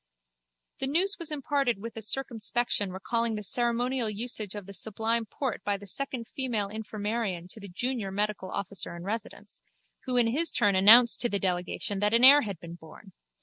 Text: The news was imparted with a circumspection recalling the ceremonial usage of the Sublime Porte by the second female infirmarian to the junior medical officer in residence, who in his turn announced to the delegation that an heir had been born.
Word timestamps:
The 0.79 0.87
news 0.87 1.17
was 1.19 1.31
imparted 1.31 1.77
with 1.77 1.95
a 1.95 2.01
circumspection 2.01 2.91
recalling 2.91 3.35
the 3.35 3.43
ceremonial 3.43 4.09
usage 4.09 4.55
of 4.55 4.65
the 4.65 4.73
Sublime 4.73 5.27
Porte 5.27 5.63
by 5.63 5.77
the 5.77 5.85
second 5.85 6.27
female 6.35 6.69
infirmarian 6.69 7.47
to 7.49 7.59
the 7.59 7.69
junior 7.69 8.09
medical 8.09 8.49
officer 8.49 8.95
in 8.95 9.03
residence, 9.03 9.61
who 10.05 10.17
in 10.17 10.25
his 10.33 10.49
turn 10.51 10.73
announced 10.75 11.21
to 11.21 11.29
the 11.29 11.37
delegation 11.37 11.99
that 11.99 12.15
an 12.15 12.23
heir 12.23 12.41
had 12.41 12.59
been 12.59 12.73
born. 12.73 13.11